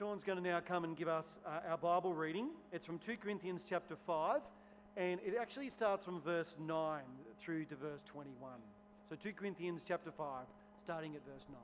[0.00, 2.48] Sean's going to now come and give us uh, our Bible reading.
[2.72, 4.40] It's from 2 Corinthians chapter 5,
[4.96, 7.02] and it actually starts from verse 9
[7.44, 8.32] through to verse 21.
[9.10, 10.24] So 2 Corinthians chapter 5,
[10.84, 11.58] starting at verse 9.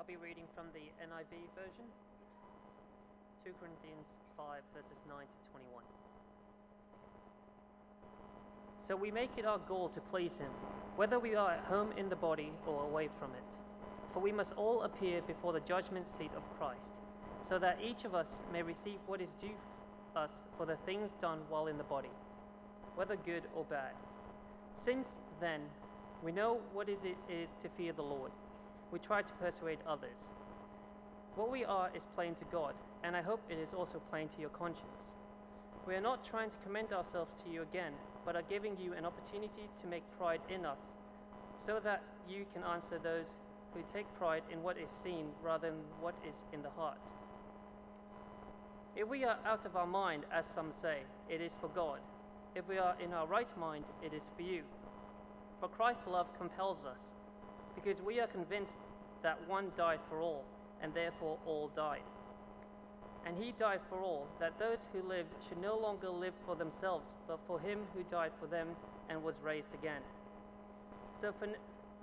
[0.00, 1.86] I'll be reading from the NIV version,
[3.46, 6.05] 2 Corinthians 5, verses 9 to 21.
[8.88, 10.50] So we make it our goal to please Him,
[10.94, 13.42] whether we are at home in the body or away from it.
[14.14, 16.80] For we must all appear before the judgment seat of Christ,
[17.48, 19.50] so that each of us may receive what is due
[20.16, 22.10] us for the things done while in the body,
[22.94, 23.92] whether good or bad.
[24.84, 25.08] Since
[25.40, 25.60] then,
[26.22, 28.30] we know what is it is to fear the Lord.
[28.92, 30.16] We try to persuade others.
[31.34, 34.40] What we are is plain to God, and I hope it is also plain to
[34.40, 35.02] your conscience.
[35.86, 37.92] We are not trying to commend ourselves to you again,
[38.26, 40.80] but are giving you an opportunity to make pride in us,
[41.64, 43.26] so that you can answer those
[43.72, 46.98] who take pride in what is seen rather than what is in the heart.
[48.96, 52.00] If we are out of our mind, as some say, it is for God.
[52.54, 54.62] If we are in our right mind, it is for you.
[55.60, 56.98] For Christ's love compels us,
[57.74, 58.72] because we are convinced
[59.22, 60.44] that one died for all,
[60.82, 62.00] and therefore all died.
[63.26, 67.04] And he died for all, that those who live should no longer live for themselves,
[67.26, 68.68] but for him who died for them
[69.10, 70.00] and was raised again.
[71.20, 71.48] So, for,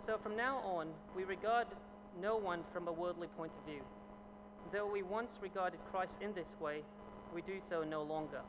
[0.05, 1.67] so from now on, we regard
[2.21, 3.81] no one from a worldly point of view.
[4.73, 6.81] Though we once regarded Christ in this way,
[7.33, 8.41] we do so no longer.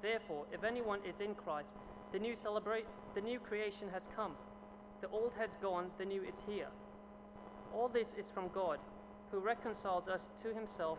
[0.00, 1.68] Therefore, if anyone is in Christ,
[2.12, 4.32] the new celebrate the new creation has come.
[5.00, 6.68] The old has gone, the new is here.
[7.74, 8.78] All this is from God,
[9.30, 10.98] who reconciled us to himself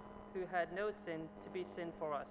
[0.33, 2.27] who had no sin to be sin for us,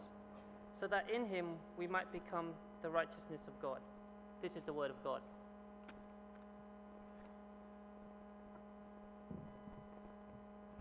[0.80, 1.46] so that in him
[1.78, 2.48] we might become
[2.82, 3.78] the righteousness of God.
[4.42, 5.20] This is the word of God.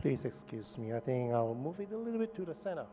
[0.01, 0.93] Please excuse me.
[0.93, 2.85] I think I'll move it a little bit to the center.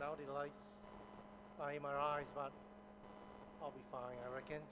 [0.00, 0.52] Now the lights
[1.60, 2.52] are in my eyes, but
[3.60, 4.62] I'll be fine, I reckon.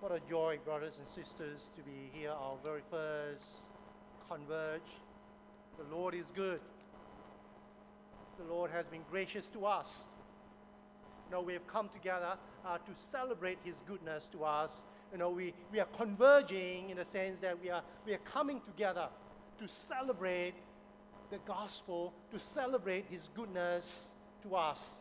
[0.00, 3.60] What a joy, brothers and sisters, to be here, our very first
[4.28, 4.90] converge.
[5.78, 6.58] The Lord is good.
[8.38, 10.06] The Lord has been gracious to us.
[11.28, 12.32] You know, we have come together
[12.66, 14.82] uh, to celebrate His goodness to us.
[15.12, 18.60] You know, we, we are converging in the sense that we are, we are coming
[18.66, 19.06] together
[19.60, 20.54] to celebrate
[21.30, 24.98] the gospel, to celebrate His goodness to us.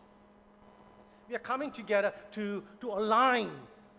[1.30, 3.52] We are coming together to, to align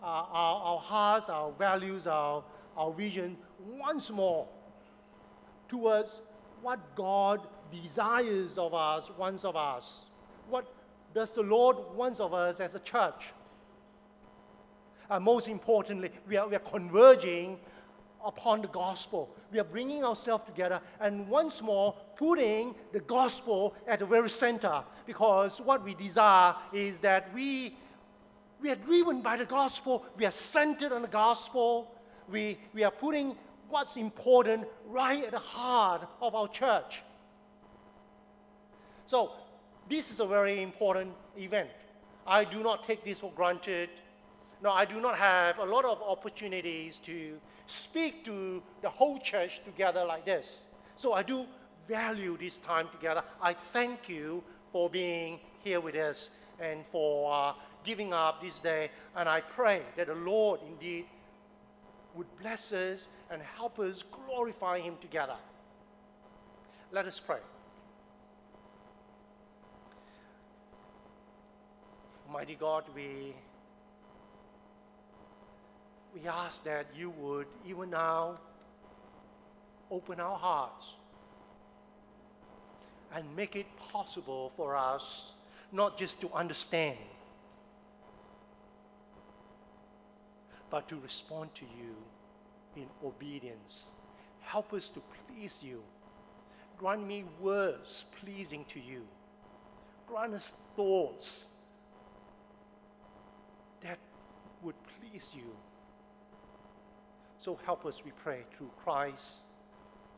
[0.02, 2.42] uh, our, our hearts, our values, our,
[2.76, 4.46] our vision once more
[5.68, 6.22] towards
[6.62, 10.06] what God desires of us, wants of us.
[10.48, 10.72] What
[11.14, 13.26] does the Lord wants of us as a church?
[15.10, 17.58] And most importantly, we are, we are converging
[18.24, 19.34] upon the gospel.
[19.52, 24.82] We are bringing ourselves together and once more putting the gospel at the very center
[25.06, 27.76] because what we desire is that we,
[28.60, 31.92] we are driven by the gospel, we are centered on the gospel,
[32.30, 33.36] we, we are putting
[33.68, 37.02] what's important right at the heart of our church.
[39.06, 39.32] So,
[39.88, 41.70] this is a very important event.
[42.26, 43.88] I do not take this for granted.
[44.60, 49.60] No, I do not have a lot of opportunities to speak to the whole church
[49.64, 50.66] together like this.
[50.96, 51.46] So I do
[51.86, 53.22] value this time together.
[53.40, 57.52] I thank you for being here with us and for uh,
[57.84, 58.90] giving up this day.
[59.16, 61.06] And I pray that the Lord indeed
[62.14, 65.36] would bless us and help us glorify Him together.
[66.90, 67.38] Let us pray.
[72.30, 73.34] Mighty God, we
[76.20, 78.38] we ask that you would, even now,
[79.90, 80.94] open our hearts
[83.14, 85.32] and make it possible for us
[85.72, 86.96] not just to understand,
[90.70, 91.94] but to respond to you
[92.76, 93.88] in obedience.
[94.40, 95.82] Help us to please you.
[96.78, 99.02] Grant me words pleasing to you.
[100.06, 101.46] Grant us thoughts
[103.82, 103.98] that
[104.62, 105.50] would please you.
[107.48, 109.44] So help us, we pray, through Christ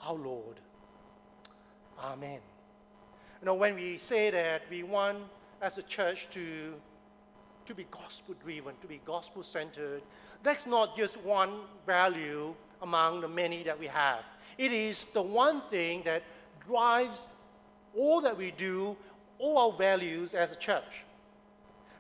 [0.03, 0.57] our Lord.
[1.97, 2.41] Amen.
[3.41, 5.19] You know, when we say that we want
[5.63, 6.75] as a church to,
[7.67, 10.03] to be gospel driven, to be gospel centered,
[10.43, 14.25] that's not just one value among the many that we have.
[14.59, 16.25] It is the one thing that
[16.67, 17.29] drives
[17.97, 18.97] all that we do,
[19.39, 21.05] all our values as a church.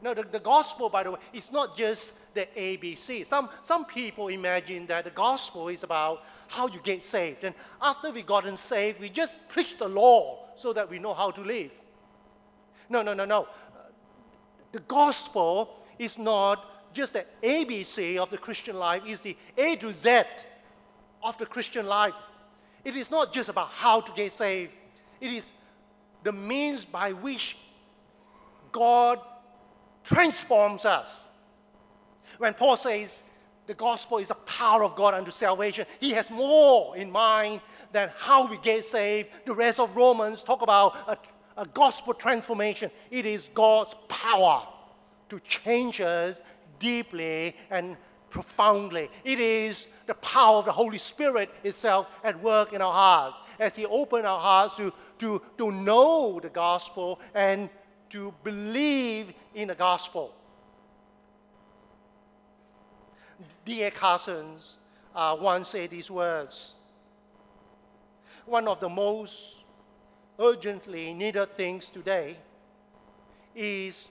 [0.02, 3.26] Now, the, the gospel, by the way, is not just the ABC.
[3.26, 7.44] Some, some people imagine that the gospel is about how you get saved.
[7.44, 11.30] And after we gotten saved, we just preach the law so that we know how
[11.30, 11.70] to live.
[12.88, 13.48] No, no, no, no.
[14.72, 19.92] The gospel is not just the ABC of the Christian life, it's the A to
[19.92, 20.22] Z
[21.22, 22.14] of the Christian life.
[22.84, 24.72] It is not just about how to get saved,
[25.20, 25.44] it is
[26.24, 27.56] the means by which
[28.72, 29.20] God
[30.04, 31.24] transforms us.
[32.38, 33.22] When Paul says
[33.66, 37.60] the gospel is the power of God unto salvation, he has more in mind
[37.92, 39.28] than how we get saved.
[39.46, 42.90] The rest of Romans talk about a, a gospel transformation.
[43.10, 44.66] It is God's power
[45.28, 46.40] to change us
[46.78, 47.96] deeply and
[48.30, 49.10] profoundly.
[49.24, 53.76] It is the power of the Holy Spirit itself at work in our hearts as
[53.76, 57.68] He opens our hearts to, to, to know the gospel and
[58.10, 60.34] to believe in the gospel.
[63.64, 63.90] D.A.
[63.90, 64.78] Carson's
[65.14, 66.74] uh, once said these words
[68.46, 69.58] One of the most
[70.38, 72.36] urgently needed things today
[73.54, 74.08] is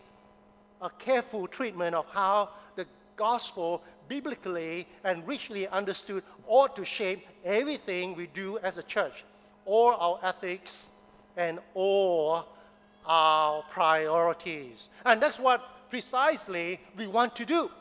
[0.82, 2.86] a careful treatment of how the
[3.16, 9.26] gospel, biblically and richly understood, ought to shape everything we do as a church,
[9.66, 10.92] all our ethics
[11.36, 12.46] and all
[13.10, 14.90] our priorities.
[15.04, 17.72] And that's what precisely we want to do.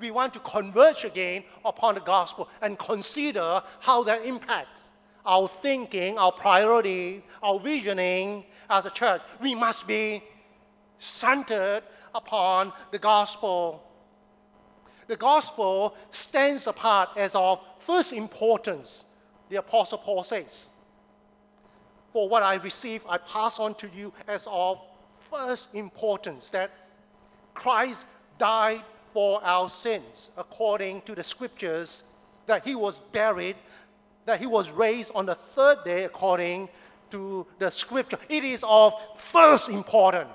[0.00, 4.84] We want to converge again upon the gospel and consider how that impacts
[5.24, 9.20] our thinking, our priorities, our visioning as a church.
[9.40, 10.22] We must be
[10.98, 11.82] centered
[12.14, 13.82] upon the gospel.
[15.06, 19.04] The gospel stands apart as of first importance,
[19.48, 20.70] the Apostle Paul says.
[22.12, 24.80] For what I receive, I pass on to you as of
[25.30, 26.70] first importance that
[27.54, 28.06] Christ
[28.38, 32.02] died for our sins according to the scriptures,
[32.46, 33.56] that he was buried,
[34.26, 36.68] that he was raised on the third day according
[37.10, 38.18] to the scripture.
[38.28, 40.30] It is of first importance.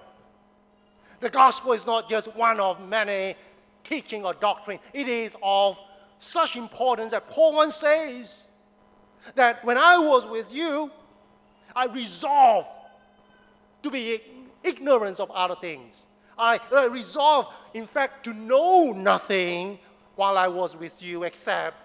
[1.20, 3.36] The gospel is not just one of many
[3.84, 4.80] teaching or doctrine.
[4.94, 5.78] It is of
[6.20, 8.48] such importance that Paul once says
[9.36, 10.92] that when I was with you,
[11.76, 12.68] I resolved
[13.84, 14.22] to be
[14.64, 15.96] ignorant of other things.
[16.38, 19.80] I, I resolved, in fact, to know nothing
[20.16, 21.78] while I was with you except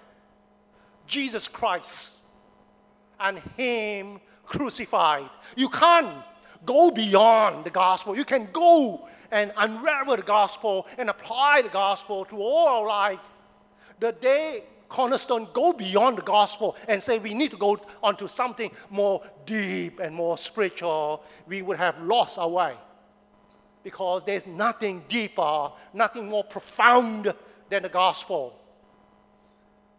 [1.07, 2.13] Jesus Christ
[3.19, 5.29] and Him crucified.
[5.57, 6.25] You can't
[6.65, 8.17] go beyond the gospel.
[8.17, 13.21] You can go and unravel the gospel and apply the gospel to all our life.
[13.99, 18.29] The day Cornerstone go beyond the gospel and say we need to go on to
[18.29, 22.75] something more deep and more spiritual, we would have lost our way
[23.83, 27.33] because there's nothing deeper, nothing more profound
[27.71, 28.59] than the gospel.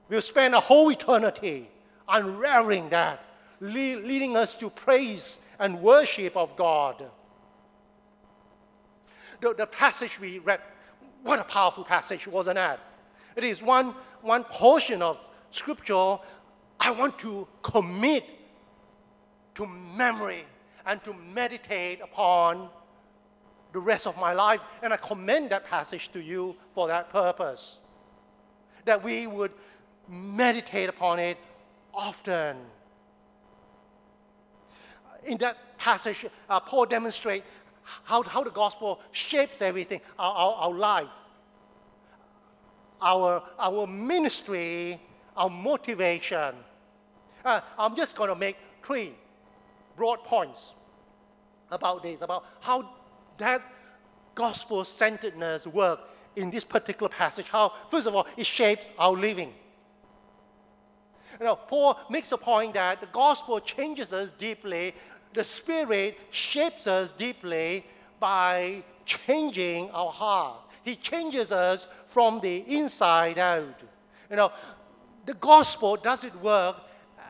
[0.10, 1.70] We'll spend a whole eternity
[2.08, 3.24] unraveling that,
[3.62, 7.06] leading us to praise and worship of God.
[9.40, 10.60] The, the passage we read,
[11.24, 12.80] what a powerful passage, wasn't it?
[13.36, 15.20] It is one, one portion of
[15.52, 16.18] scripture
[16.80, 18.26] I want to commit
[19.56, 20.46] to memory
[20.86, 22.70] and to meditate upon
[23.72, 24.60] the rest of my life.
[24.82, 27.78] And I commend that passage to you for that purpose.
[28.86, 29.52] That we would
[30.10, 31.38] meditate upon it
[31.94, 32.58] often.
[35.26, 37.46] In that passage, uh, Paul demonstrates
[38.04, 41.08] how, how the gospel shapes everything, our, our, our life,
[43.02, 45.02] our, our ministry,
[45.36, 46.56] our motivation.
[47.44, 49.14] Uh, I'm just going to make three
[49.96, 50.74] broad points
[51.72, 52.90] about this, about how
[53.38, 53.62] that
[54.36, 56.04] gospel centeredness works
[56.36, 57.48] in this particular passage.
[57.48, 59.54] How, first of all, it shapes our living.
[61.40, 64.94] You know, Paul makes a point that the gospel changes us deeply,
[65.34, 67.86] the Spirit shapes us deeply,
[68.20, 70.58] by changing our heart.
[70.84, 73.82] He changes us from the inside out.
[74.30, 74.52] You know,
[75.26, 76.78] the gospel doesn't work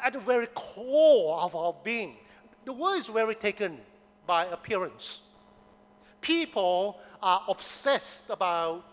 [0.03, 2.15] at the very core of our being.
[2.65, 3.79] The world is very taken
[4.25, 5.19] by appearance.
[6.21, 8.83] People are obsessed about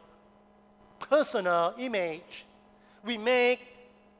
[1.00, 2.44] personal image.
[3.04, 3.60] We make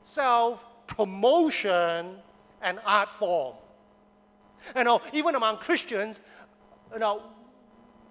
[0.05, 2.17] self promotion
[2.63, 3.55] an art form.
[4.77, 6.19] You know, even among Christians,
[6.93, 7.23] you know,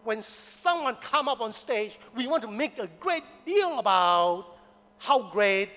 [0.07, 4.55] when someone come up on stage, we want to make a great deal about
[4.99, 5.67] how great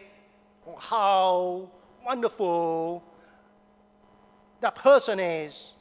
[0.79, 1.69] how
[2.07, 3.03] wonderful
[4.61, 5.73] that person is,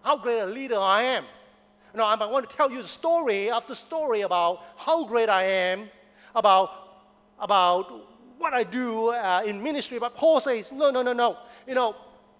[0.00, 1.24] how great a leader I am.
[1.94, 5.90] Know, I want to tell you story after story about how great I am,
[6.34, 6.70] about,
[7.38, 7.84] about
[8.38, 9.98] what I do uh, in ministry.
[9.98, 11.36] But Paul says, no, no, no, no.
[11.66, 11.96] You know,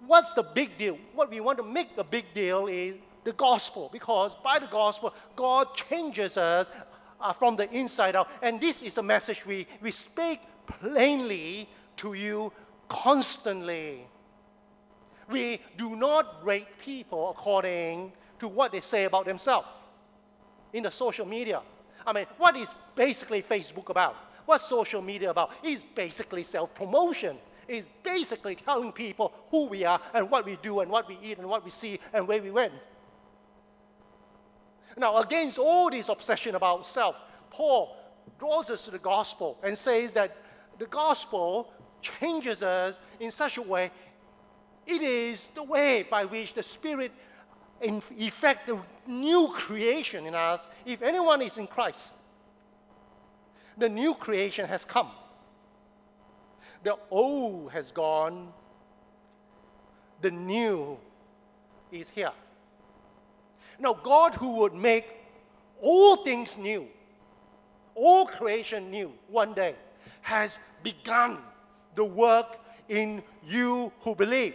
[0.06, 0.96] what's the big deal?
[1.14, 2.94] What we want to make the big deal is
[3.24, 6.66] the gospel, because by the gospel, God changes us
[7.20, 8.28] uh, from the inside out.
[8.42, 12.52] And this is the message we, we speak plainly to you
[12.88, 14.06] constantly.
[15.30, 19.68] We do not rate people according to what they say about themselves
[20.72, 21.60] in the social media.
[22.06, 24.16] I mean, what is basically Facebook about?
[24.46, 25.52] What's social media about?
[25.62, 27.36] It's basically self promotion.
[27.66, 31.36] It's basically telling people who we are and what we do and what we eat
[31.36, 32.72] and what we see and where we went.
[34.98, 37.16] Now, against all this obsession about self,
[37.50, 37.96] Paul
[38.38, 40.36] draws us to the gospel and says that
[40.78, 43.90] the gospel changes us in such a way,
[44.86, 47.12] it is the way by which the Spirit
[47.80, 50.66] in effect the new creation in us.
[50.84, 52.14] If anyone is in Christ,
[53.76, 55.10] the new creation has come.
[56.82, 58.52] The old has gone,
[60.20, 60.96] the new
[61.92, 62.32] is here.
[63.78, 65.06] Now, God who would make
[65.80, 66.88] all things new,
[67.94, 69.74] all creation new one day,
[70.22, 71.38] has begun
[71.94, 72.58] the work
[72.88, 74.54] in you who believe.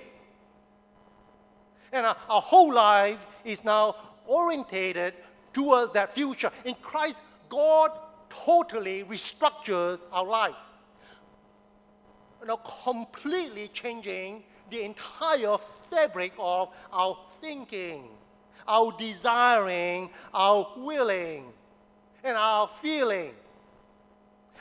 [1.91, 5.13] And our, our whole life is now orientated
[5.53, 6.51] towards that future.
[6.65, 7.91] In Christ, God
[8.29, 10.55] totally restructured our life.
[12.41, 15.57] You know, completely changing the entire
[15.89, 18.05] fabric of our thinking
[18.67, 21.45] our desiring, our willing,
[22.23, 23.31] and our feeling.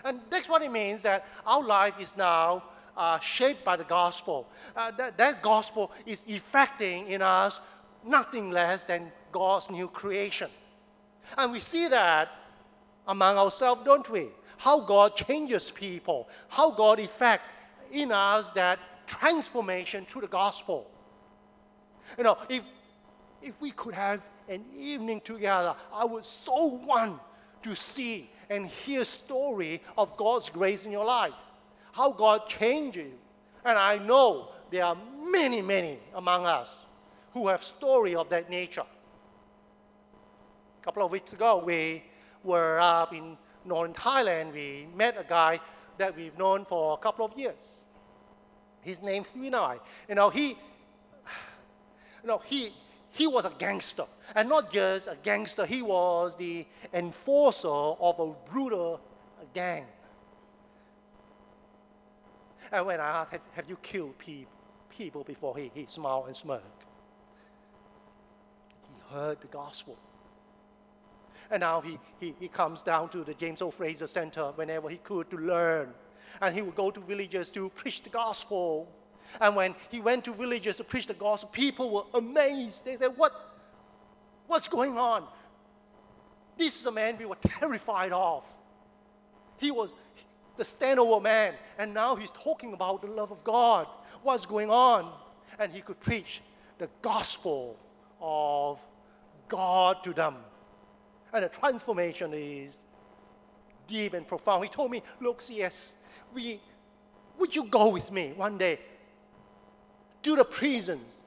[0.05, 2.65] And that's what it means that our life is now
[2.97, 4.49] uh, shaped by the gospel.
[4.77, 7.61] Uh, that, that gospel is effecting in us
[8.05, 10.51] nothing less than God's new creation.
[11.39, 12.31] And we see that
[13.07, 14.29] among ourselves, don't we?
[14.59, 17.45] How God changes people, how God effect
[17.91, 20.91] in us that transformation through the gospel.
[22.17, 22.63] You know, if
[23.43, 27.21] if we could have an evening together, I would so want
[27.63, 31.33] to see and hear story of God's grace in your life.
[31.93, 33.13] How God changed you.
[33.65, 34.97] And I know there are
[35.31, 36.69] many, many among us
[37.33, 38.85] who have story of that nature.
[40.81, 42.03] A couple of weeks ago, we
[42.43, 44.53] were up in northern Thailand.
[44.53, 45.61] We met a guy
[45.99, 47.63] that we've known for a couple of years.
[48.81, 49.79] His name's Vinay.
[50.09, 50.49] You know, he,
[52.23, 52.73] you know, he,
[53.13, 54.07] he was a gangster.
[54.35, 59.01] And not just a gangster, he was the enforcer of a brutal
[59.55, 59.87] gang.
[62.73, 64.47] And when I asked, Have, have you killed pe-
[64.89, 65.57] people before?
[65.57, 66.85] He, he smiled and smirked.
[68.89, 69.99] He heard the gospel.
[71.51, 73.71] And now he, he, he comes down to the James O.
[73.71, 75.93] Fraser Center whenever he could to learn.
[76.41, 78.89] And he would go to villages to preach the gospel.
[79.41, 82.85] And when he went to villages to preach the gospel, people were amazed.
[82.85, 83.33] They said, What?
[84.47, 85.25] What's going on?
[86.59, 88.45] This is the man we were terrified of.
[89.59, 89.93] He was
[90.57, 93.87] the standover man, and now he's talking about the love of God.
[94.23, 95.13] What's going on?
[95.59, 96.43] And he could preach
[96.79, 97.77] the gospel
[98.21, 98.79] of
[99.49, 100.37] God to them.
[101.33, 102.79] And the transformation is
[103.87, 104.65] deep and profound.
[104.65, 105.95] He told me, Look, yes,
[106.35, 106.61] we,
[107.39, 108.79] would you go with me one day
[110.23, 111.23] to the prisons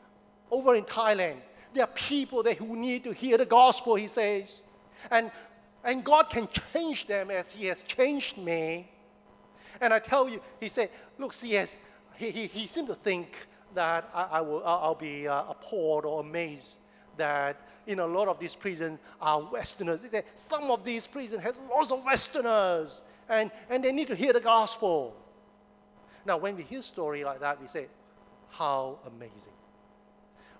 [0.51, 1.37] over in Thailand.
[1.73, 4.49] There are people there who need to hear the gospel, he says.
[5.11, 5.31] And,
[5.83, 8.89] and God can change them as he has changed me.
[9.81, 11.69] And I tell you, he said, look, CS,
[12.15, 13.35] he, he, he seemed to think
[13.73, 16.77] that I, I will, I'll be uh, appalled or amazed
[17.17, 19.99] that in a lot of these prisons are Westerners.
[20.01, 24.15] He said some of these prisons has lots of Westerners, and, and they need to
[24.15, 25.15] hear the gospel.
[26.25, 27.87] Now, when we hear a story like that, we say,
[28.57, 29.57] how amazing.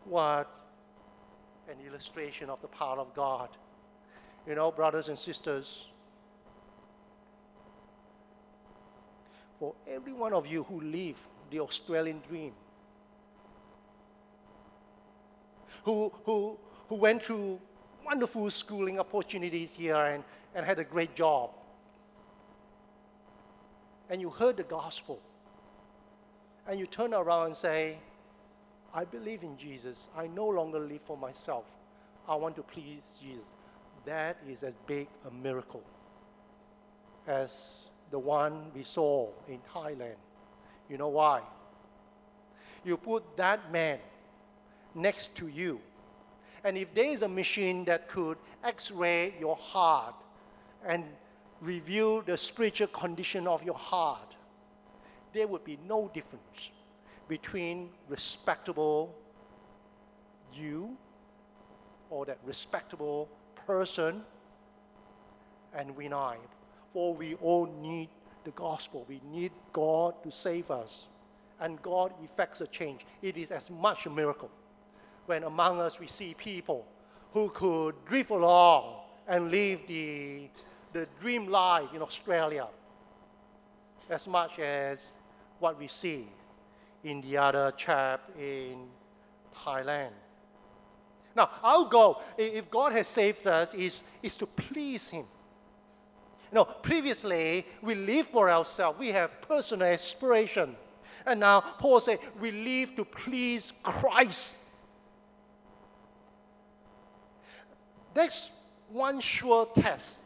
[0.03, 0.49] What
[1.69, 3.49] an illustration of the power of God.
[4.47, 5.87] You know, brothers and sisters,
[9.59, 11.15] for every one of you who live
[11.49, 12.51] the Australian dream,
[15.83, 16.57] who, who,
[16.89, 17.59] who went through
[18.05, 20.23] wonderful schooling opportunities here and,
[20.53, 21.51] and had a great job,
[24.09, 25.19] and you heard the gospel,
[26.67, 27.97] and you turn around and say,
[28.93, 30.07] I believe in Jesus.
[30.15, 31.65] I no longer live for myself.
[32.27, 33.45] I want to please Jesus.
[34.05, 35.83] That is as big a miracle
[37.27, 40.15] as the one we saw in Thailand.
[40.89, 41.41] You know why?
[42.83, 43.99] You put that man
[44.93, 45.79] next to you,
[46.63, 50.15] and if there is a machine that could x ray your heart
[50.85, 51.03] and
[51.61, 54.34] review the spiritual condition of your heart,
[55.35, 56.71] there would be no difference
[57.27, 59.13] between respectable
[60.53, 60.95] you
[62.09, 63.27] or that respectable
[63.67, 64.21] person
[65.75, 66.37] and we I.
[66.93, 68.09] For we all need
[68.45, 69.05] the gospel.
[69.09, 71.07] We need God to save us.
[71.59, 73.05] And God effects a change.
[73.21, 74.49] It is as much a miracle
[75.25, 76.85] when among us we see people
[77.33, 80.47] who could drift along and live the,
[80.93, 82.67] the dream life in Australia
[84.09, 85.13] as much as
[85.59, 86.27] what we see
[87.03, 88.87] in the other chap in
[89.55, 90.11] Thailand.
[91.35, 95.25] Now, our goal, if God has saved us, is, is to please Him.
[96.51, 98.97] You know, previously, we live for ourselves.
[98.97, 100.75] We have personal aspiration.
[101.25, 104.55] And now, Paul said, we live to please Christ.
[108.13, 108.49] That's
[108.89, 110.21] one sure test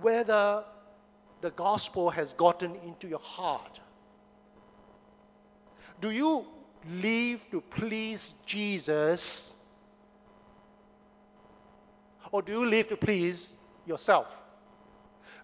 [0.00, 0.64] whether
[1.42, 3.80] the gospel has gotten into your heart.
[6.00, 6.46] Do you
[6.90, 9.54] live to please Jesus?
[12.30, 13.48] Or do you live to please
[13.86, 14.26] yourself?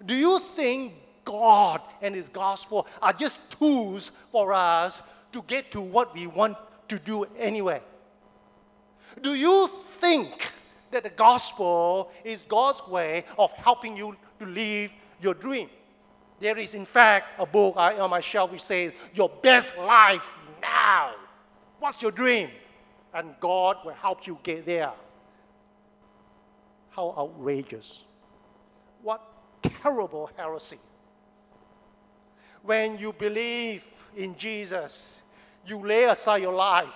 [0.05, 0.95] Do you think
[1.25, 5.01] God and His gospel are just tools for us
[5.33, 6.57] to get to what we want
[6.89, 7.81] to do anyway?
[9.21, 10.53] Do you think
[10.91, 15.69] that the gospel is God's way of helping you to live your dream?
[16.41, 20.29] There is, in fact, a book on my shelf which says, Your best life
[20.63, 21.13] now.
[21.79, 22.49] What's your dream?
[23.13, 24.93] And God will help you get there.
[26.91, 28.05] How outrageous.
[29.03, 29.21] What
[29.63, 30.79] terrible heresy.
[32.63, 33.83] When you believe
[34.17, 35.15] in Jesus,
[35.67, 36.89] you lay aside your life,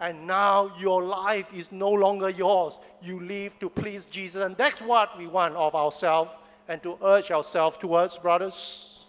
[0.00, 2.78] and now your life is no longer yours.
[3.02, 6.30] You live to please Jesus, and that's what we want of ourselves
[6.68, 9.04] and to urge ourselves towards, brothers.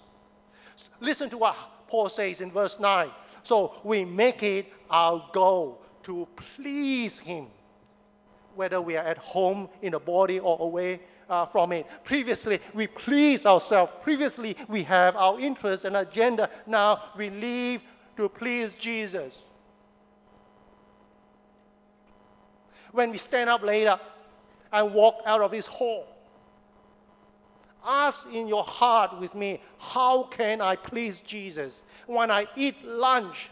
[0.99, 1.55] Listen to what
[1.87, 3.09] Paul says in verse 9.
[3.47, 7.47] So we make it our goal to please Him,
[8.55, 11.85] whether we are at home in the body or away uh, from it.
[12.03, 13.93] Previously, we please ourselves.
[14.01, 16.49] Previously, we have our interests and agenda.
[16.65, 17.81] Now we live
[18.17, 19.33] to please Jesus.
[22.91, 23.97] When we stand up later
[24.73, 26.05] and walk out of this hall,
[27.85, 31.83] ask in your heart with me, how can I please Jesus?
[32.05, 33.49] When I eat lunch,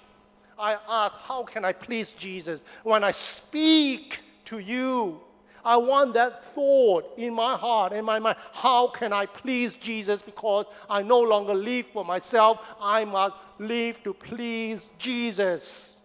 [0.57, 2.61] I ask, how can I please Jesus?
[2.83, 5.19] When I speak to you,
[5.63, 8.37] I want that thought in my heart and my mind.
[8.53, 10.21] How can I please Jesus?
[10.21, 12.59] Because I no longer live for myself.
[12.79, 15.97] I must live to please Jesus.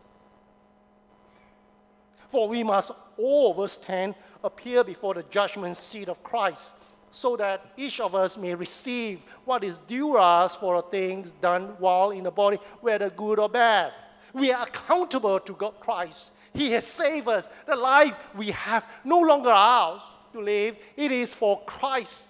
[2.31, 6.75] For we must all, verse 10, appear before the judgment seat of Christ
[7.13, 12.11] so that each of us may receive what is due us for things done while
[12.11, 13.93] in the body, whether good or bad.
[14.33, 16.33] We are accountable to God Christ.
[16.55, 17.47] He has saved us.
[17.67, 22.27] The life we have no longer ours to live, it is for Christ.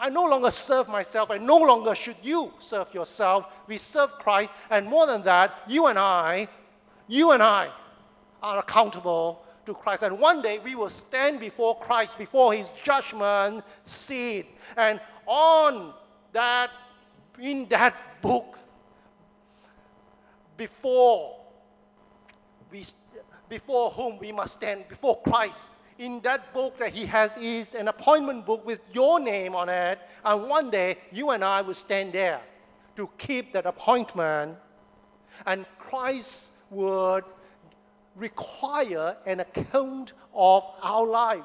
[0.00, 3.46] I no longer serve myself, and no longer should you serve yourself.
[3.66, 6.48] We serve Christ, and more than that, you and I,
[7.08, 7.70] you and I
[8.42, 10.02] are accountable to Christ.
[10.02, 14.46] And one day we will stand before Christ, before his judgment seat.
[14.76, 15.92] And on
[16.32, 16.70] that,
[17.38, 18.58] in that book,
[20.56, 21.36] before
[22.72, 22.84] we,
[23.48, 25.60] before whom we must stand, before Christ,
[25.98, 29.98] in that book that he has is an appointment book with your name on it.
[30.24, 32.40] And one day you and I will stand there
[32.96, 34.56] to keep that appointment.
[35.44, 37.24] And Christ's word
[38.18, 41.44] require an account of our life.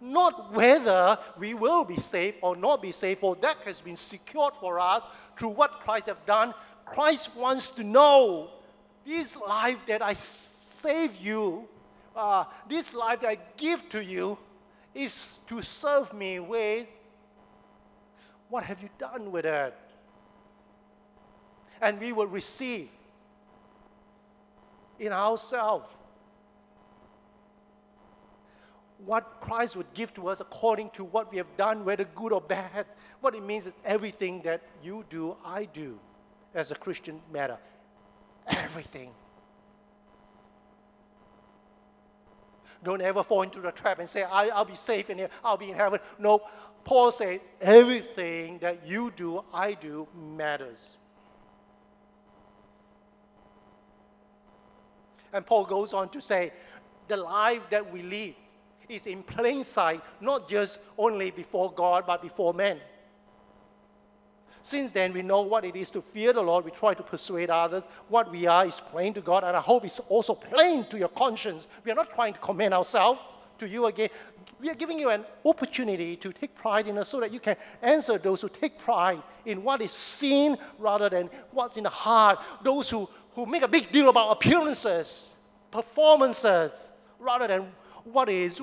[0.00, 4.54] Not whether we will be saved or not be saved, for that has been secured
[4.60, 5.02] for us
[5.36, 6.54] through what Christ has done.
[6.84, 8.50] Christ wants to know
[9.04, 11.66] this life that I save you,
[12.14, 14.38] uh, this life that I give to you,
[14.94, 16.86] is to serve me with
[18.48, 19.74] what have you done with it?
[21.80, 22.88] And we will receive
[24.98, 25.86] in ourselves
[29.04, 32.40] what Christ would give to us according to what we have done, whether good or
[32.40, 32.86] bad.
[33.20, 35.98] What it means is everything that you do, I do
[36.54, 37.58] as a Christian matter.
[38.48, 39.10] Everything.
[42.84, 45.56] Don't ever fall into the trap and say, I, I'll be safe in here, I'll
[45.56, 46.00] be in heaven.
[46.18, 46.42] No,
[46.84, 50.78] Paul said, everything that you do, I do, matters.
[55.32, 56.52] And Paul goes on to say,
[57.06, 58.34] the life that we live
[58.88, 62.78] is in plain sight, not just only before God, but before men.
[64.62, 66.64] Since then, we know what it is to fear the Lord.
[66.64, 67.84] We try to persuade others.
[68.08, 71.08] What we are is plain to God, and I hope it's also plain to your
[71.08, 71.66] conscience.
[71.84, 73.20] We are not trying to commend ourselves
[73.58, 74.10] to you again.
[74.60, 77.56] We are giving you an opportunity to take pride in us so that you can
[77.80, 82.38] answer those who take pride in what is seen rather than what's in the heart.
[82.62, 85.30] Those who, who make a big deal about appearances,
[85.70, 86.72] performances,
[87.20, 87.68] rather than
[88.02, 88.60] what is,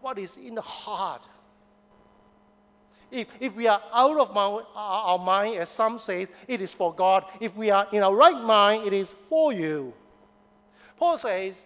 [0.00, 1.26] what is in the heart.
[3.10, 6.94] If, if we are out of my, our mind, as some say, it is for
[6.94, 7.24] God.
[7.40, 9.92] If we are in our right mind, it is for you.
[10.96, 11.60] Paul says,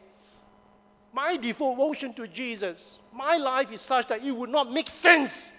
[1.12, 5.50] My devotion to Jesus, my life is such that it would not make sense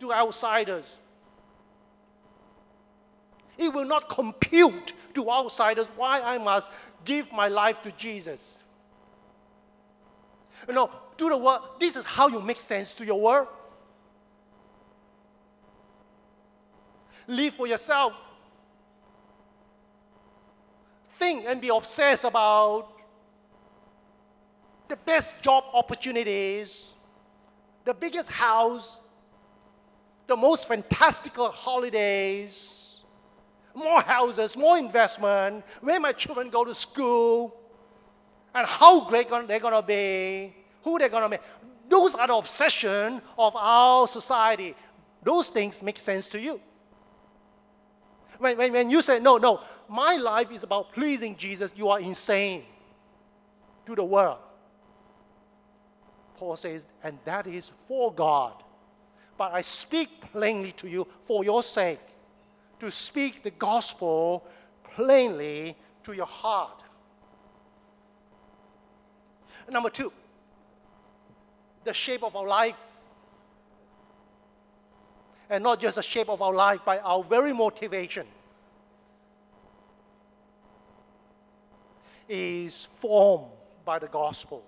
[0.00, 0.84] to outsiders.
[3.56, 6.68] It will not compute to outsiders why I must
[7.04, 8.58] give my life to Jesus.
[10.66, 11.78] You know, do the work.
[11.78, 13.48] This is how you make sense to your world.
[17.26, 18.12] Live for yourself.
[21.16, 22.88] Think and be obsessed about
[24.88, 26.86] the best job opportunities,
[27.84, 28.98] the biggest house,
[30.26, 32.83] the most fantastical holidays,
[33.74, 37.56] more houses, more investment, where my children go to school,
[38.54, 41.42] and how great they're going to be, who they're going to be.
[41.88, 44.74] Those are the obsession of our society.
[45.22, 46.60] Those things make sense to you.
[48.38, 52.00] When, when, when you say, no, no, my life is about pleasing Jesus, you are
[52.00, 52.64] insane
[53.86, 54.38] to the world.
[56.36, 58.54] Paul says, and that is for God.
[59.36, 62.00] But I speak plainly to you for your sake,
[62.84, 64.44] to speak the gospel
[64.94, 66.82] plainly to your heart.
[69.70, 70.12] Number two,
[71.84, 72.76] the shape of our life
[75.48, 78.26] and not just the shape of our life, but our very motivation
[82.28, 83.46] is formed
[83.86, 84.62] by the gospel.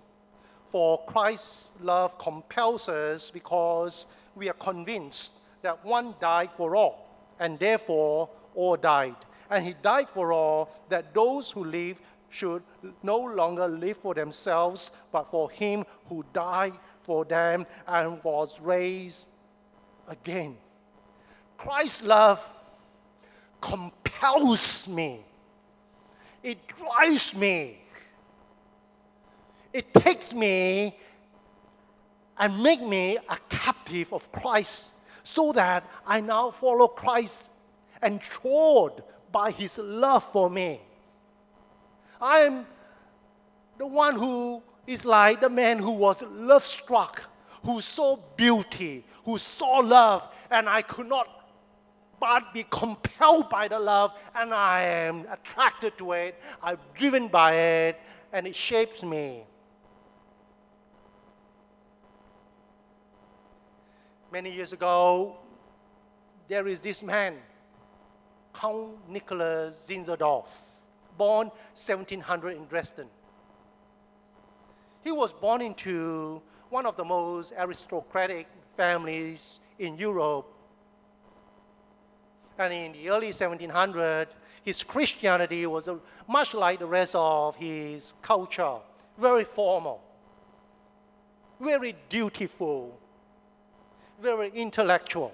[0.72, 7.05] For Christ's love compels us because we are convinced that one died for all,
[7.38, 9.16] and therefore all died.
[9.50, 11.98] And he died for all, that those who live
[12.30, 12.62] should
[13.02, 19.28] no longer live for themselves, but for him who died for them and was raised
[20.08, 20.56] again.
[21.56, 22.44] Christ's love
[23.60, 25.20] compels me.
[26.42, 27.78] It drives me.
[29.72, 30.96] It takes me
[32.38, 34.86] and make me a captive of Christ
[35.26, 37.44] so that I now follow Christ
[38.00, 40.80] and enthralled by his love for me.
[42.20, 42.66] I am
[43.76, 47.22] the one who is like the man who was love struck,
[47.64, 51.26] who saw beauty, who saw love, and I could not
[52.20, 56.40] but be compelled by the love, and I am attracted to it.
[56.62, 58.00] I'm driven by it,
[58.32, 59.44] and it shapes me.
[64.36, 65.38] Many years ago,
[66.46, 67.36] there is this man,
[68.52, 70.44] Count Nicholas Zinzendorf,
[71.16, 73.06] born 1700 in Dresden.
[75.02, 78.46] He was born into one of the most aristocratic
[78.76, 80.52] families in Europe
[82.58, 84.26] and in the early 1700s,
[84.62, 85.88] his Christianity was
[86.28, 88.76] much like the rest of his culture,
[89.16, 90.02] very formal,
[91.58, 93.00] very dutiful,
[94.20, 95.32] very intellectual.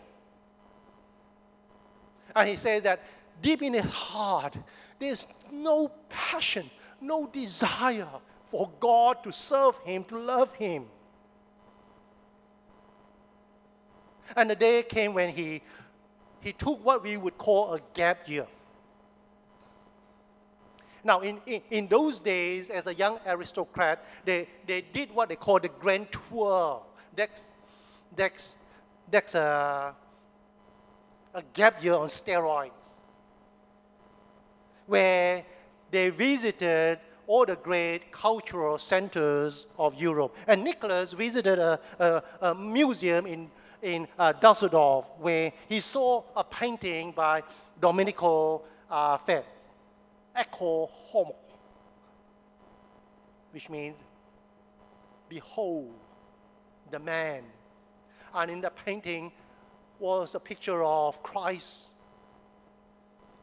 [2.35, 3.03] And he said that
[3.41, 4.57] deep in his heart,
[4.99, 8.09] there's no passion, no desire
[8.51, 10.85] for God to serve him, to love him.
[14.35, 15.63] And the day came when he
[16.43, 18.47] he took what we would call a gap year.
[21.05, 25.37] Now, in, in, in those days, as a young aristocrat, they, they did what they
[25.37, 26.83] call the grand tour.
[27.17, 27.49] That's,
[28.15, 28.55] that's,
[29.13, 29.95] that's a,
[31.35, 32.71] a gap year on steroids,
[34.87, 35.45] where
[35.91, 40.35] they visited all the great cultural centers of Europe.
[40.49, 43.51] And Nicholas visited a, a, a museum in,
[43.83, 47.43] in uh, Dusseldorf where he saw a painting by
[47.81, 49.19] Domenico uh,
[50.37, 51.37] Ecce Homo,
[53.53, 53.97] which means,
[55.29, 55.93] behold
[56.91, 57.45] the man.
[58.35, 59.33] And in the painting
[59.99, 61.89] was a picture of Christ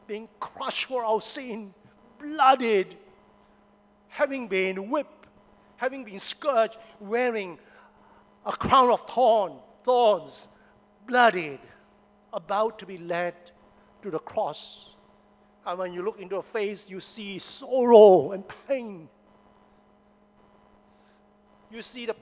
[0.06, 1.72] being crushed for our sin,
[2.18, 2.96] blooded,
[4.08, 5.28] having been whipped,
[5.76, 7.56] having been scourged, wearing
[8.44, 9.52] a crown of thorn,
[9.84, 10.48] thorns,
[11.06, 11.60] bloodied,
[12.32, 13.34] about to be led
[14.02, 14.96] to the cross.
[15.64, 19.08] And when you look into her face, you see sorrow and pain.
[21.70, 22.16] You see the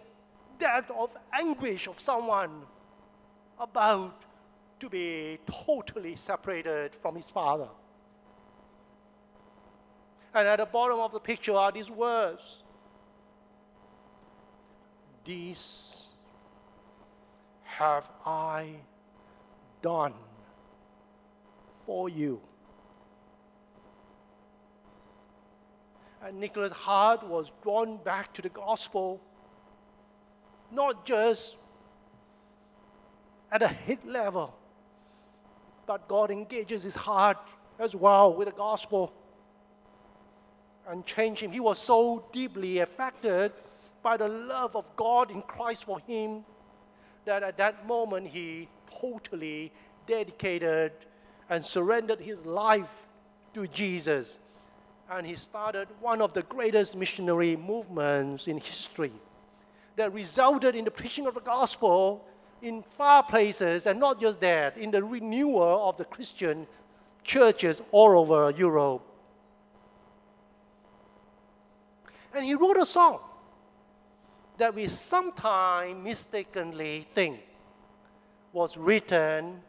[0.59, 2.63] depth of anguish of someone
[3.59, 4.23] about
[4.81, 7.69] to be totally separated from his father.
[10.35, 12.63] And at the bottom of the picture are these words
[15.25, 16.09] This
[17.65, 18.77] have I
[19.83, 20.15] done
[21.85, 22.41] for you.
[26.23, 29.21] And Nicholas' heart was drawn back to the gospel,
[30.71, 31.57] not just
[33.51, 34.55] at a hit level,
[35.87, 37.39] but God engages his heart
[37.79, 39.13] as well with the gospel
[40.89, 41.51] and changed him.
[41.51, 43.53] He was so deeply affected
[44.03, 46.45] by the love of God in Christ for him
[47.25, 48.69] that at that moment he
[49.01, 49.73] totally
[50.07, 50.93] dedicated
[51.51, 52.89] and surrendered his life
[53.55, 54.39] to Jesus.
[55.11, 59.13] And he started one of the greatest missionary movements in history
[59.99, 62.25] that resulted in the preaching of the gospel
[62.63, 66.67] in far places, and not just that, in the renewal of the Christian
[67.25, 69.03] churches all over Europe.
[72.33, 73.19] And he wrote a song
[74.57, 77.41] that we sometimes mistakenly think
[78.53, 79.61] was written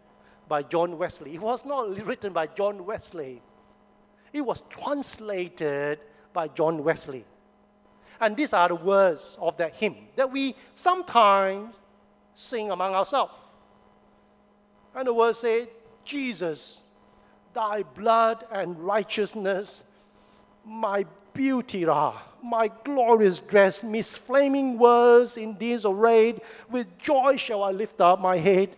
[0.48, 1.36] by John Wesley.
[1.36, 3.42] It was not written by John Wesley,
[4.32, 6.00] it was translated
[6.34, 7.26] by John Wesley.
[8.22, 11.74] And these are the words of that hymn that we sometimes
[12.36, 13.34] sing among ourselves.
[14.96, 15.70] And the words say,
[16.04, 16.82] Jesus,
[17.54, 19.84] thy blood and righteousness,
[20.66, 27.64] my beauty are my glorious dress, midst flaming words in these arrayed, with joy shall
[27.64, 28.76] I lift up my head,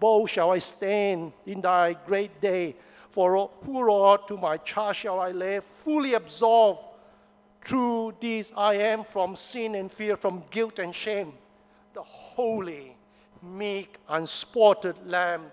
[0.00, 2.76] bold shall I stand in thy great day.
[3.10, 6.80] For who Lord to my charge shall I lay, fully absolved.
[7.66, 11.32] Through this I am from sin and fear, from guilt and shame.
[11.94, 12.96] The holy,
[13.42, 15.46] meek, unspotted Lamb,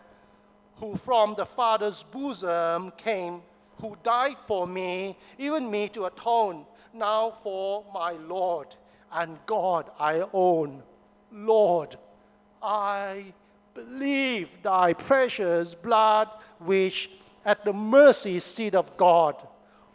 [0.75, 3.41] who from the Father's bosom came,
[3.81, 8.67] who died for me, even me to atone now for my Lord
[9.11, 10.83] and God I own.
[11.31, 11.97] Lord,
[12.61, 13.33] I
[13.73, 17.09] believe thy precious blood, which
[17.43, 19.35] at the mercy seat of God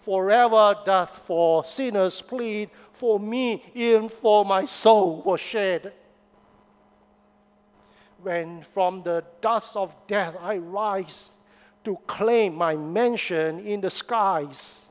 [0.09, 5.93] forever doth for sinners plead, for me, even for my soul was shed.
[8.23, 11.33] When from the dust of death I rise
[11.85, 14.87] to claim my mansion in the skies,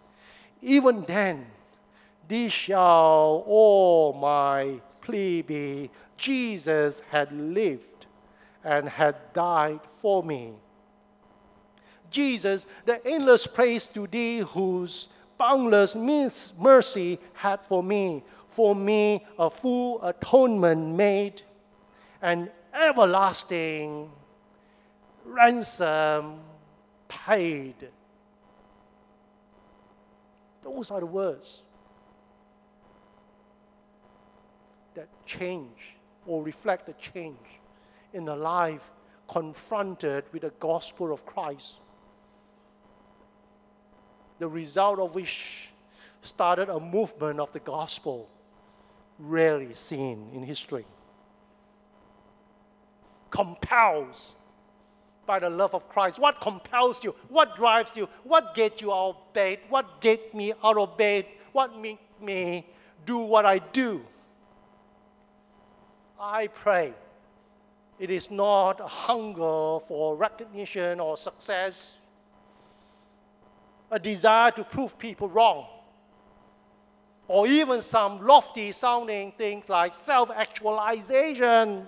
[0.62, 1.48] even then
[2.28, 5.90] this shall all my plea be.
[6.16, 8.06] Jesus had lived
[8.64, 10.54] and had died for me.
[12.10, 19.50] Jesus, the endless praise to thee, whose boundless mercy had for me, for me a
[19.50, 21.42] full atonement made,
[22.22, 24.10] an everlasting
[25.26, 26.40] ransom
[27.08, 27.76] paid.
[30.64, 31.62] Those are the words
[34.96, 37.38] that change or reflect the change
[38.14, 38.82] in a life
[39.30, 41.76] confronted with the gospel of Christ.
[44.40, 45.70] The result of which
[46.22, 48.30] started a movement of the gospel
[49.20, 50.86] rarely seen in history.
[53.30, 54.34] Compels
[55.26, 56.20] by the love of Christ.
[56.20, 57.14] What compels you?
[57.30, 58.08] What drives you?
[58.24, 59.60] What gets you out of bed?
[59.70, 61.26] What gets me out of bed?
[61.52, 62.66] What makes me
[63.06, 64.06] do what I do?
[66.20, 66.94] I pray
[68.00, 71.94] it is not a hunger for recognition or success,
[73.90, 75.68] a desire to prove people wrong,
[77.28, 81.88] or even some lofty sounding things like self actualization.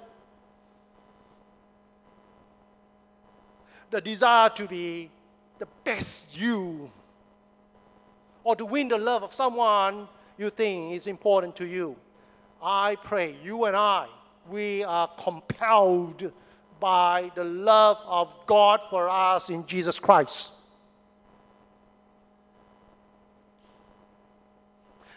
[3.92, 5.10] The desire to be
[5.58, 6.92] the best you,
[8.44, 10.08] or to win the love of someone
[10.38, 11.96] you think is important to you.
[12.62, 14.08] I pray you and I,
[14.50, 16.32] we are compelled
[16.80, 20.52] by the love of God for us in Jesus Christ.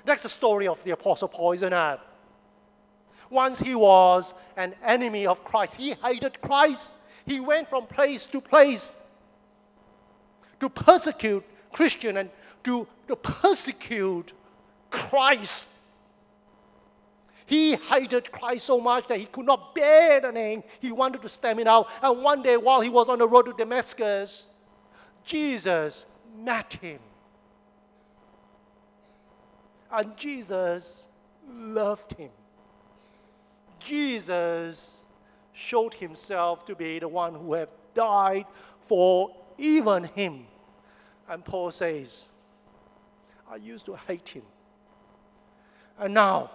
[0.04, 2.00] That's the story of the Apostle Paul, isn't it?
[3.30, 6.90] Once he was an enemy of Christ, he hated Christ.
[7.24, 8.96] He went from place to place
[10.60, 12.30] to persecute Christian and
[12.64, 14.32] to, to persecute
[14.90, 15.66] Christ.
[17.46, 20.62] He hated Christ so much that he could not bear the name.
[20.80, 21.88] He wanted to stamp it out.
[22.00, 24.44] And one day, while he was on the road to Damascus,
[25.24, 26.06] Jesus
[26.38, 27.00] met him.
[29.92, 31.06] And Jesus
[31.48, 32.30] loved him.
[33.78, 34.98] Jesus
[35.52, 38.46] showed himself to be the one who had died
[38.86, 40.46] for even him.
[41.28, 42.26] And Paul says,
[43.50, 44.42] I used to hate him.
[45.98, 46.50] And now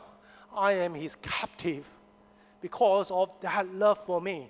[0.56, 1.86] I am his captive
[2.62, 4.50] because of that love for me.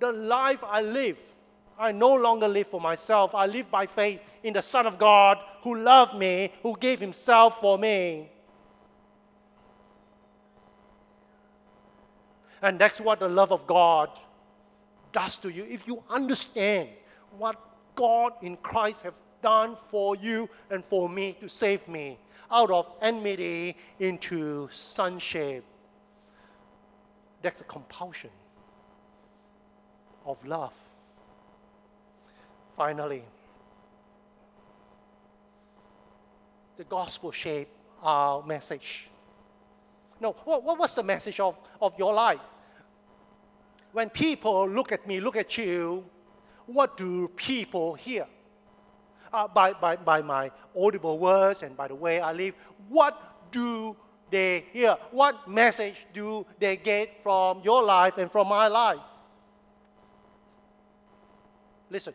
[0.00, 1.16] The life I live,
[1.78, 3.34] I no longer live for myself.
[3.34, 7.60] I live by faith in the Son of God who loved me, who gave himself
[7.60, 8.30] for me.
[12.60, 14.10] And that's what the love of God
[15.12, 15.64] does to you.
[15.64, 16.88] If you understand
[17.36, 17.60] what
[17.96, 22.18] God in Christ have done for you and for me to save me
[22.50, 25.64] out of enmity into sonship.
[27.42, 28.30] That's a compulsion
[30.24, 30.72] of love.
[32.76, 33.22] Finally,
[36.76, 37.68] the gospel shape
[38.02, 39.08] our message.
[40.20, 42.40] No, what, what was the message of, of your life?
[43.92, 46.04] When people look at me, look at you,
[46.66, 48.26] what do people hear?
[49.32, 52.54] Uh, by, by, by my audible words and by the way I live,
[52.88, 53.96] what do
[54.30, 54.96] they hear?
[55.10, 59.00] What message do they get from your life and from my life?
[61.90, 62.14] Listen,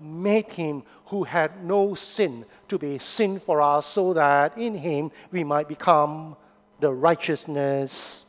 [0.00, 5.10] made him who had no sin to be sin for us, so that in him
[5.30, 6.36] we might become
[6.80, 8.26] the righteousness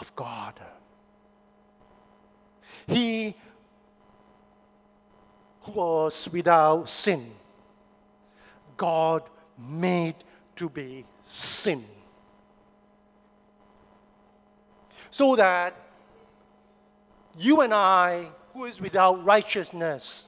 [0.00, 0.54] of God.
[2.86, 3.34] He
[5.66, 7.32] was without sin,
[8.76, 9.22] God
[9.58, 10.14] made
[10.56, 11.84] to be sin.
[15.10, 15.74] So that
[17.38, 20.25] you and I, who is without righteousness,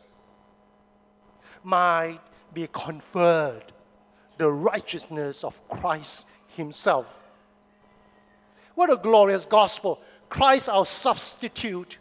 [1.63, 2.21] might
[2.53, 3.73] be conferred
[4.39, 7.07] the righteousness of Christ Himself.
[8.75, 10.01] What a glorious gospel!
[10.29, 11.99] Christ, our substitute,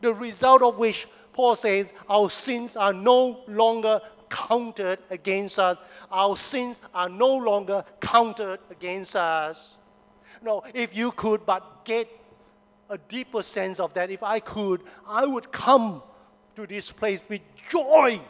[0.00, 5.78] the result of which Paul says our sins are no longer counted against us.
[6.10, 9.70] Our sins are no longer counted against us.
[10.42, 12.08] No, if you could but get
[12.90, 16.02] a deeper sense of that, if I could, I would come
[16.56, 18.20] to this place with joy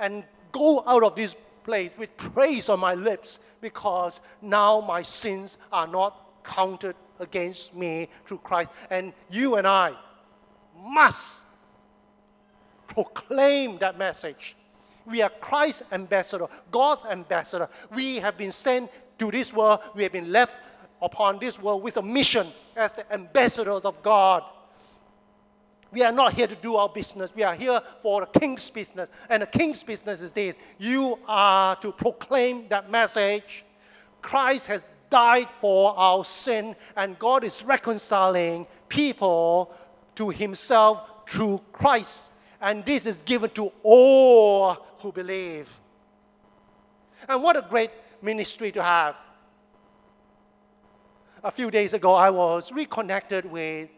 [0.00, 5.58] and go out of this place with praise on my lips because now my sins
[5.72, 8.70] are not counted against me through Christ.
[8.90, 9.92] And you and I
[10.76, 11.44] must
[12.88, 14.56] proclaim that message.
[15.06, 17.68] We are Christ's ambassador, God's ambassador.
[17.94, 20.52] We have been sent to this world, we have been left
[21.02, 24.42] upon this world with a mission as the ambassadors of God.
[25.92, 27.30] We are not here to do our business.
[27.34, 29.08] We are here for the king's business.
[29.28, 33.64] And the king's business is this you are to proclaim that message.
[34.22, 39.74] Christ has died for our sin, and God is reconciling people
[40.14, 42.26] to himself through Christ.
[42.60, 45.68] And this is given to all who believe.
[47.28, 47.90] And what a great
[48.22, 49.16] ministry to have.
[51.42, 53.88] A few days ago, I was reconnected with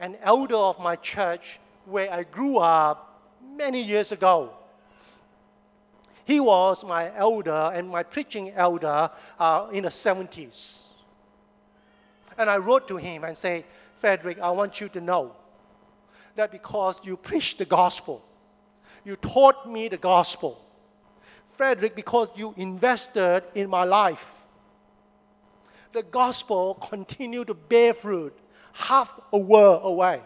[0.00, 3.20] an elder of my church where I grew up
[3.54, 4.50] many years ago.
[6.24, 10.82] He was my elder and my preaching elder uh, in the 70s.
[12.38, 13.64] And I wrote to him and said,
[14.00, 15.36] Frederick, I want you to know
[16.36, 18.24] that because you preached the gospel,
[19.04, 20.64] you taught me the gospel.
[21.56, 24.24] Frederick, because you invested in my life,
[25.92, 28.38] the gospel continued to bear fruit
[28.72, 30.20] half a world away.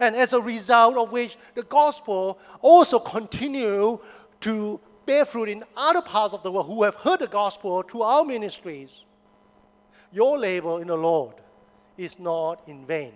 [0.00, 3.98] And as a result of which, the gospel also continue
[4.40, 8.02] to bear fruit in other parts of the world who have heard the gospel through
[8.02, 8.90] our ministries.
[10.12, 11.34] Your labor in the Lord
[11.96, 13.12] is not in vain.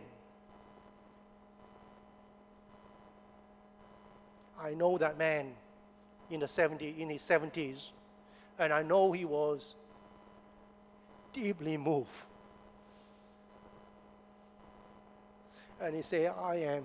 [4.60, 5.52] I know that man
[6.30, 7.90] in the 70, in his 70s,
[8.58, 9.74] and I know he was
[11.32, 12.08] deeply moved.
[15.80, 16.84] And he said, I am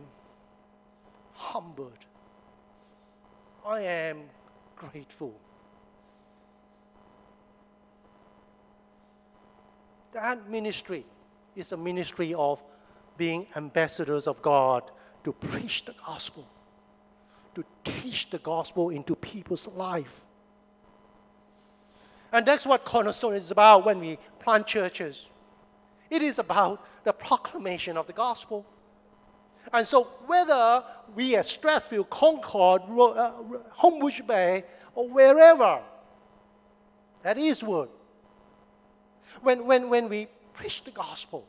[1.33, 1.97] humbled.
[3.65, 4.23] I am
[4.75, 5.33] grateful.
[10.13, 11.05] That ministry
[11.55, 12.61] is a ministry of
[13.17, 14.83] being ambassadors of God
[15.23, 16.47] to preach the gospel,
[17.55, 20.21] to teach the gospel into people's life.
[22.31, 25.27] And that's what Cornerstone is about when we plant churches.
[26.09, 28.65] It is about the proclamation of the gospel.
[29.72, 30.84] And so, whether
[31.16, 33.34] we at Strathfield, Concord, uh,
[33.80, 34.64] Homebush Bay,
[34.95, 35.82] or wherever,
[37.24, 37.89] that is Eastwood,
[39.41, 41.45] when, when, when we preach the gospel,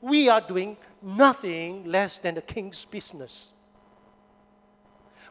[0.00, 3.52] we are doing nothing less than the king's business.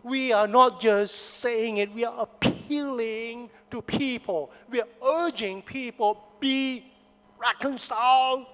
[0.03, 4.51] We are not just saying it, we are appealing to people.
[4.69, 6.85] We are urging people be
[7.37, 8.45] reconciled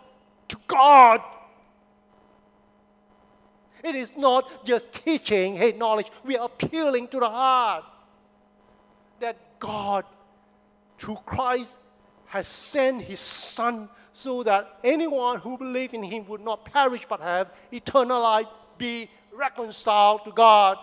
[0.50, 1.22] to God.
[3.88, 6.08] It is not just teaching, hey, knowledge.
[6.26, 7.86] We are appealing to the heart
[9.22, 10.04] that God,
[11.00, 11.78] through Christ,
[12.26, 17.22] has sent his Son so that anyone who believes in him would not perish but
[17.22, 20.78] have eternal life, be reconciled to God.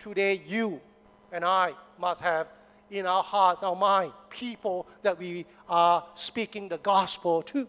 [0.00, 0.80] Today, you
[1.30, 2.48] and I must have
[2.90, 7.68] in our hearts, our mind, people that we are speaking the gospel to.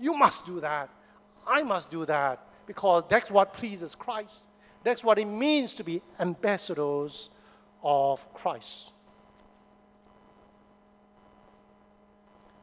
[0.00, 0.90] You must do that.
[1.46, 4.44] I must do that because that's what pleases Christ.
[4.82, 7.30] That's what it means to be ambassadors
[7.82, 8.92] of Christ.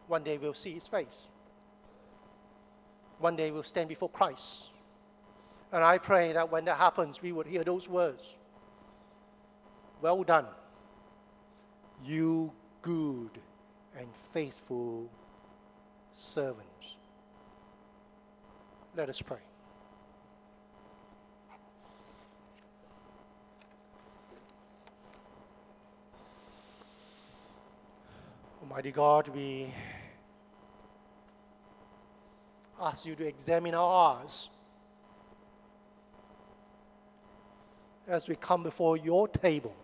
[0.08, 1.28] One day we'll see his face.
[3.20, 4.70] One day we'll stand before Christ.
[5.72, 8.24] And I pray that when that happens, we would hear those words
[10.02, 10.48] Well done,
[12.04, 13.40] you good
[13.98, 15.10] and faithful
[16.14, 16.98] servants.
[18.96, 19.38] Let us pray.
[28.72, 29.68] Almighty God, we
[32.80, 34.48] ask you to examine our hearts
[38.08, 39.76] as we come before your table.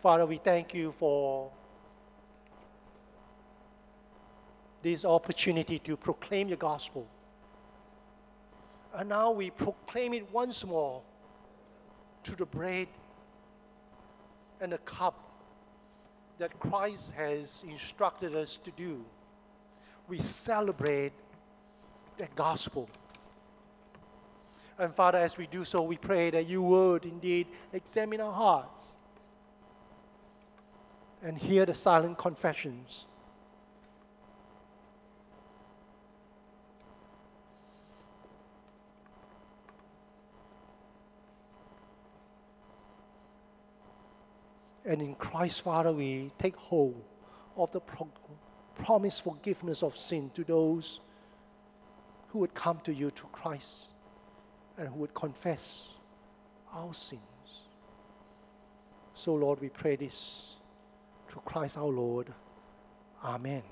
[0.00, 1.50] Father, we thank you for
[4.82, 7.04] this opportunity to proclaim your gospel.
[8.94, 11.02] And now we proclaim it once more
[12.22, 12.86] to the bread
[14.60, 15.30] and the cup
[16.38, 19.04] that Christ has instructed us to do.
[20.08, 21.12] We celebrate
[22.16, 22.88] the gospel.
[24.78, 28.84] And Father, as we do so, we pray that you would indeed examine our hearts
[31.22, 33.04] and hear the silent confessions.
[44.90, 47.00] And in Christ, Father, we take hold
[47.56, 48.10] of the pro-
[48.74, 50.98] promised forgiveness of sin to those
[52.30, 53.90] who would come to you to Christ
[54.76, 55.90] and who would confess
[56.74, 57.22] our sins.
[59.14, 60.56] So, Lord, we pray this
[61.28, 62.26] through Christ our Lord.
[63.22, 63.62] Amen.